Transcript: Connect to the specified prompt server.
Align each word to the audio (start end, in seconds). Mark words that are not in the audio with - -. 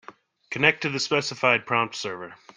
Connect 0.49 0.81
to 0.81 0.89
the 0.89 0.99
specified 0.99 1.67
prompt 1.67 1.93
server. 1.93 2.33